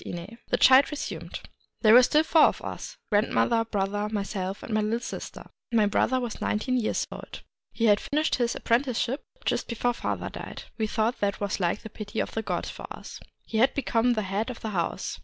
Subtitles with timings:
[0.03, 1.49] NINGYO NO HAKA 127 The child resumed:—
[1.83, 5.43] "There were still four of us,— grand mother, brother, myself, and my little sister.
[5.71, 7.43] My brother was nineteen years old.
[7.71, 11.91] He had finished his apprenticeship just before father died; we thought that was like the
[11.91, 13.19] pity of the gods for us.
[13.45, 15.19] He had become the head of the house.